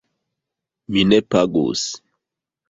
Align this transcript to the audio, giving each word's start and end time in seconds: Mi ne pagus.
Mi 0.91 1.03
ne 1.09 1.19
pagus. 1.37 1.85